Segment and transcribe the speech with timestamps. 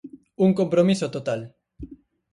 [0.45, 1.41] Un compromiso total.